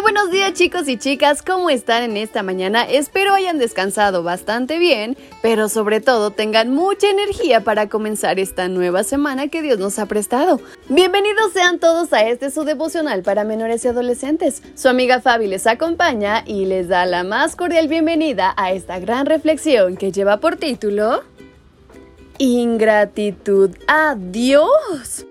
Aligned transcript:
Muy 0.00 0.14
buenos 0.14 0.30
días 0.30 0.54
chicos 0.54 0.88
y 0.88 0.96
chicas, 0.96 1.42
¿cómo 1.42 1.68
están 1.68 2.02
en 2.02 2.16
esta 2.16 2.42
mañana? 2.42 2.84
Espero 2.84 3.34
hayan 3.34 3.58
descansado 3.58 4.22
bastante 4.22 4.78
bien, 4.78 5.14
pero 5.42 5.68
sobre 5.68 6.00
todo 6.00 6.30
tengan 6.30 6.70
mucha 6.70 7.10
energía 7.10 7.64
para 7.64 7.90
comenzar 7.90 8.38
esta 8.38 8.68
nueva 8.68 9.04
semana 9.04 9.48
que 9.48 9.60
Dios 9.60 9.78
nos 9.78 9.98
ha 9.98 10.06
prestado. 10.06 10.58
Bienvenidos 10.88 11.52
sean 11.52 11.78
todos 11.78 12.14
a 12.14 12.26
este 12.26 12.50
su 12.50 12.64
devocional 12.64 13.22
para 13.22 13.44
menores 13.44 13.84
y 13.84 13.88
adolescentes. 13.88 14.62
Su 14.74 14.88
amiga 14.88 15.20
Fabi 15.20 15.48
les 15.48 15.66
acompaña 15.66 16.44
y 16.46 16.64
les 16.64 16.88
da 16.88 17.04
la 17.04 17.22
más 17.22 17.54
cordial 17.54 17.86
bienvenida 17.86 18.54
a 18.56 18.72
esta 18.72 18.98
gran 19.00 19.26
reflexión 19.26 19.98
que 19.98 20.12
lleva 20.12 20.38
por 20.40 20.56
título 20.56 21.24
Ingratitud 22.38 23.76
a 23.86 24.14
Dios 24.16 25.26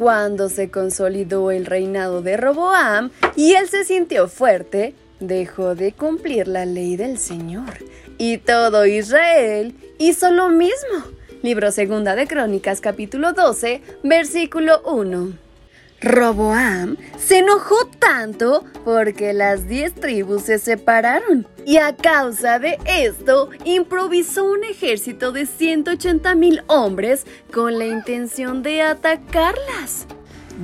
cuando 0.00 0.48
se 0.48 0.70
consolidó 0.70 1.50
el 1.50 1.66
reinado 1.66 2.22
de 2.22 2.38
Roboam 2.38 3.10
y 3.36 3.52
él 3.52 3.68
se 3.68 3.84
sintió 3.84 4.28
fuerte, 4.28 4.94
dejó 5.20 5.74
de 5.74 5.92
cumplir 5.92 6.48
la 6.48 6.64
ley 6.64 6.96
del 6.96 7.18
Señor. 7.18 7.84
Y 8.16 8.38
todo 8.38 8.86
Israel 8.86 9.74
hizo 9.98 10.30
lo 10.30 10.48
mismo. 10.48 11.04
Libro 11.42 11.70
Segunda 11.70 12.14
de 12.14 12.26
Crónicas 12.26 12.80
capítulo 12.80 13.34
12, 13.34 13.82
versículo 14.02 14.80
1. 14.86 15.49
Roboam 16.02 16.96
se 17.18 17.38
enojó 17.38 17.76
tanto 17.98 18.64
porque 18.84 19.34
las 19.34 19.68
diez 19.68 19.94
tribus 19.94 20.42
se 20.42 20.58
separaron 20.58 21.46
y 21.66 21.76
a 21.76 21.94
causa 21.94 22.58
de 22.58 22.78
esto 22.86 23.50
improvisó 23.64 24.44
un 24.44 24.64
ejército 24.64 25.30
de 25.30 25.44
180 25.44 26.34
mil 26.36 26.62
hombres 26.68 27.26
con 27.52 27.78
la 27.78 27.86
intención 27.86 28.62
de 28.62 28.80
atacarlas. 28.80 30.06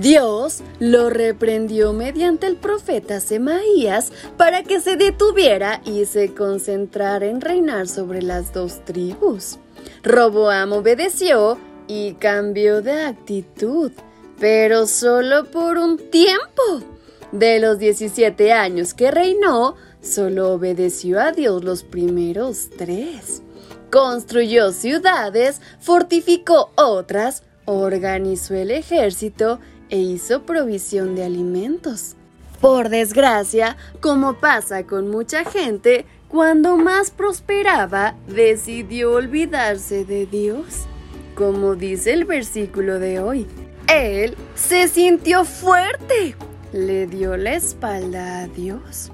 Dios 0.00 0.62
lo 0.80 1.10
reprendió 1.10 1.92
mediante 1.92 2.46
el 2.46 2.56
profeta 2.56 3.20
Semaías 3.20 4.12
para 4.38 4.62
que 4.62 4.80
se 4.80 4.96
detuviera 4.96 5.82
y 5.84 6.06
se 6.06 6.34
concentrara 6.34 7.26
en 7.26 7.40
reinar 7.42 7.86
sobre 7.86 8.22
las 8.22 8.52
dos 8.54 8.84
tribus. 8.84 9.58
Roboam 10.02 10.72
obedeció 10.72 11.58
y 11.86 12.14
cambió 12.14 12.82
de 12.82 13.02
actitud 13.02 13.92
pero 14.38 14.86
solo 14.86 15.44
por 15.46 15.78
un 15.78 15.98
tiempo. 16.10 16.62
De 17.32 17.58
los 17.58 17.78
17 17.78 18.52
años 18.52 18.94
que 18.94 19.10
reinó, 19.10 19.76
solo 20.00 20.52
obedeció 20.52 21.20
a 21.20 21.32
Dios 21.32 21.64
los 21.64 21.82
primeros 21.82 22.70
tres. 22.76 23.42
Construyó 23.90 24.72
ciudades, 24.72 25.60
fortificó 25.80 26.70
otras, 26.76 27.42
organizó 27.64 28.54
el 28.54 28.70
ejército 28.70 29.60
e 29.90 29.98
hizo 29.98 30.42
provisión 30.42 31.14
de 31.14 31.24
alimentos. 31.24 32.14
Por 32.60 32.88
desgracia, 32.88 33.76
como 34.00 34.40
pasa 34.40 34.84
con 34.84 35.10
mucha 35.10 35.44
gente, 35.44 36.06
cuando 36.28 36.76
más 36.76 37.10
prosperaba, 37.10 38.14
decidió 38.26 39.12
olvidarse 39.12 40.04
de 40.04 40.26
Dios. 40.26 40.86
Como 41.34 41.76
dice 41.76 42.12
el 42.12 42.24
versículo 42.24 42.98
de 42.98 43.20
hoy, 43.20 43.46
él 43.88 44.36
se 44.54 44.88
sintió 44.88 45.44
fuerte. 45.44 46.36
Le 46.72 47.06
dio 47.06 47.36
la 47.36 47.54
espalda 47.54 48.40
a 48.40 48.48
Dios. 48.48 49.10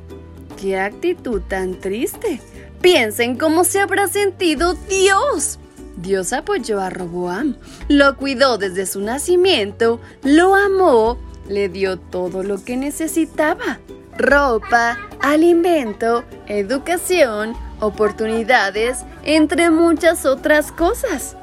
¡Qué 0.60 0.78
actitud 0.78 1.41
tan 1.49 1.81
triste! 1.81 2.41
Piensen 2.81 3.38
cómo 3.38 3.65
se 3.65 3.81
habrá 3.81 4.09
sentido 4.09 4.75
Dios. 4.88 5.59
Dios 5.97 6.32
apoyó 6.32 6.81
a 6.81 6.91
Roboam, 6.91 7.56
lo 7.88 8.16
cuidó 8.16 8.59
desde 8.59 8.84
su 8.84 9.00
nacimiento, 9.00 10.00
lo 10.22 10.54
amó, 10.54 11.19
le 11.49 11.69
dio 11.69 11.99
todo 11.99 12.43
lo 12.43 12.62
que 12.62 12.76
necesitaba. 12.76 13.78
Ropa, 14.19 14.99
alimento, 15.20 16.25
educación, 16.47 17.54
oportunidades, 17.81 18.99
entre 19.22 19.70
muchas 19.70 20.26
otras 20.26 20.72
cosas. 20.72 21.37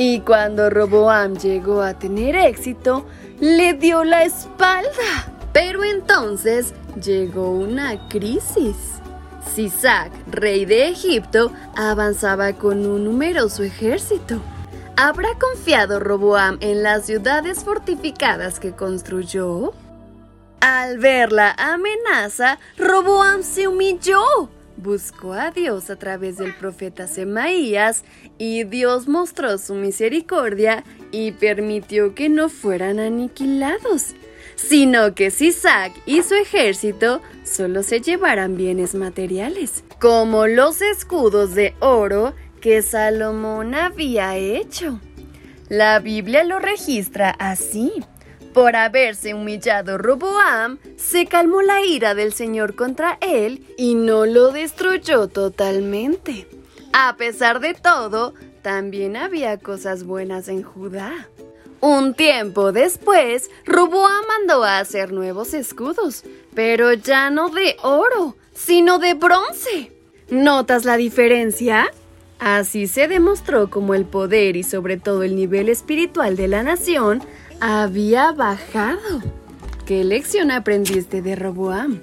Y 0.00 0.20
cuando 0.20 0.70
Roboam 0.70 1.34
llegó 1.38 1.82
a 1.82 1.98
tener 1.98 2.36
éxito, 2.36 3.04
le 3.40 3.74
dio 3.74 4.04
la 4.04 4.22
espalda. 4.22 5.26
Pero 5.52 5.82
entonces 5.82 6.72
llegó 7.02 7.50
una 7.50 8.08
crisis. 8.08 8.76
Sisac, 9.52 10.12
rey 10.30 10.66
de 10.66 10.86
Egipto, 10.86 11.50
avanzaba 11.74 12.52
con 12.52 12.86
un 12.86 13.06
numeroso 13.06 13.64
ejército. 13.64 14.40
¿Habrá 14.96 15.30
confiado 15.36 15.98
Roboam 15.98 16.58
en 16.60 16.84
las 16.84 17.06
ciudades 17.06 17.64
fortificadas 17.64 18.60
que 18.60 18.76
construyó? 18.76 19.72
Al 20.60 20.98
ver 20.98 21.32
la 21.32 21.56
amenaza, 21.58 22.60
Roboam 22.76 23.42
se 23.42 23.66
humilló 23.66 24.48
buscó 24.78 25.34
a 25.34 25.50
Dios 25.50 25.90
a 25.90 25.96
través 25.96 26.38
del 26.38 26.54
profeta 26.54 27.06
Semaías 27.06 28.04
y 28.38 28.64
Dios 28.64 29.08
mostró 29.08 29.58
su 29.58 29.74
misericordia 29.74 30.84
y 31.10 31.32
permitió 31.32 32.14
que 32.14 32.28
no 32.28 32.48
fueran 32.48 32.98
aniquilados, 33.00 34.14
sino 34.56 35.14
que 35.14 35.30
Sisac 35.30 35.92
y 36.06 36.22
su 36.22 36.34
ejército 36.34 37.20
solo 37.44 37.82
se 37.82 38.00
llevaran 38.00 38.56
bienes 38.56 38.94
materiales, 38.94 39.84
como 40.00 40.46
los 40.46 40.80
escudos 40.80 41.54
de 41.54 41.74
oro 41.80 42.34
que 42.60 42.82
Salomón 42.82 43.74
había 43.74 44.36
hecho. 44.36 45.00
La 45.68 45.98
Biblia 45.98 46.44
lo 46.44 46.58
registra 46.58 47.30
así. 47.30 47.92
Por 48.58 48.74
haberse 48.74 49.34
humillado 49.34 49.98
Roboam, 49.98 50.78
se 50.96 51.26
calmó 51.26 51.62
la 51.62 51.86
ira 51.86 52.16
del 52.16 52.32
Señor 52.32 52.74
contra 52.74 53.16
él 53.20 53.64
y 53.76 53.94
no 53.94 54.26
lo 54.26 54.50
destruyó 54.50 55.28
totalmente. 55.28 56.48
A 56.92 57.14
pesar 57.16 57.60
de 57.60 57.74
todo, 57.74 58.34
también 58.62 59.16
había 59.16 59.58
cosas 59.58 60.02
buenas 60.02 60.48
en 60.48 60.64
Judá. 60.64 61.28
Un 61.80 62.14
tiempo 62.14 62.72
después, 62.72 63.48
Roboam 63.64 64.24
mandó 64.26 64.64
a 64.64 64.80
hacer 64.80 65.12
nuevos 65.12 65.54
escudos, 65.54 66.24
pero 66.52 66.92
ya 66.94 67.30
no 67.30 67.50
de 67.50 67.76
oro, 67.84 68.34
sino 68.54 68.98
de 68.98 69.14
bronce. 69.14 69.92
¿Notas 70.30 70.84
la 70.84 70.96
diferencia? 70.96 71.92
Así 72.40 72.88
se 72.88 73.06
demostró 73.06 73.70
como 73.70 73.94
el 73.94 74.04
poder 74.04 74.56
y 74.56 74.64
sobre 74.64 74.96
todo 74.96 75.22
el 75.22 75.36
nivel 75.36 75.68
espiritual 75.68 76.36
de 76.36 76.48
la 76.48 76.64
nación 76.64 77.22
había 77.60 78.32
bajado. 78.32 79.22
¿Qué 79.86 80.04
lección 80.04 80.50
aprendiste 80.50 81.22
de 81.22 81.34
Roboam? 81.34 82.00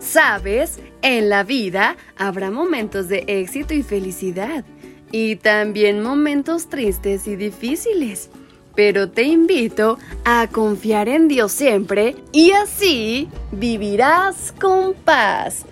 Sabes, 0.00 0.78
en 1.02 1.28
la 1.28 1.44
vida 1.44 1.96
habrá 2.16 2.50
momentos 2.50 3.08
de 3.08 3.24
éxito 3.26 3.74
y 3.74 3.82
felicidad, 3.82 4.64
y 5.10 5.36
también 5.36 6.02
momentos 6.02 6.68
tristes 6.68 7.26
y 7.26 7.36
difíciles. 7.36 8.30
Pero 8.74 9.10
te 9.10 9.24
invito 9.24 9.98
a 10.24 10.46
confiar 10.52 11.08
en 11.08 11.26
Dios 11.26 11.50
siempre 11.52 12.14
y 12.32 12.52
así 12.52 13.28
vivirás 13.50 14.52
con 14.52 14.94
paz. 14.94 15.64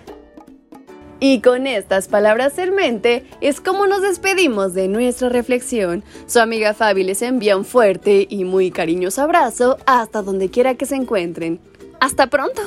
Y 1.19 1.41
con 1.41 1.65
estas 1.65 2.07
palabras 2.07 2.57
en 2.59 2.75
mente 2.75 3.25
es 3.41 3.59
como 3.59 3.87
nos 3.87 4.01
despedimos 4.01 4.73
de 4.73 4.87
nuestra 4.87 5.29
reflexión. 5.29 6.03
Su 6.27 6.39
amiga 6.39 6.75
Fabi 6.75 7.03
les 7.03 7.23
envía 7.23 7.57
un 7.57 7.65
fuerte 7.65 8.27
y 8.29 8.43
muy 8.43 8.69
cariñoso 8.69 9.23
abrazo 9.23 9.77
hasta 9.87 10.21
donde 10.21 10.49
quiera 10.49 10.75
que 10.75 10.85
se 10.85 10.95
encuentren. 10.95 11.59
¡Hasta 11.99 12.27
pronto! 12.27 12.61